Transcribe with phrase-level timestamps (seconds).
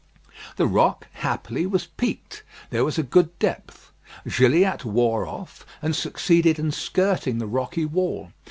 [0.55, 3.91] The rock, happily, was peaked; there was a good depth.
[4.27, 8.31] Gilliatt wore off, and succeeded in skirting the rocky wall.